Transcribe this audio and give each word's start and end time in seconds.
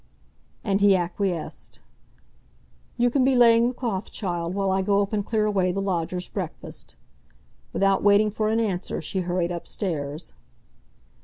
And 0.63 0.81
he 0.81 0.95
acquiesced. 0.95 1.79
"You 2.97 3.11
can 3.11 3.23
be 3.23 3.35
laying 3.35 3.67
the 3.67 3.73
cloth, 3.75 4.09
child, 4.11 4.55
while 4.55 4.71
I 4.71 4.81
go 4.81 5.03
up 5.03 5.13
and 5.13 5.23
clear 5.23 5.45
away 5.45 5.71
the 5.71 5.79
lodger's 5.79 6.27
breakfast." 6.27 6.95
Without 7.71 8.01
waiting 8.01 8.31
for 8.31 8.49
an 8.49 8.59
answer, 8.59 8.99
she 8.99 9.19
hurried 9.19 9.51
upstairs. 9.51 10.33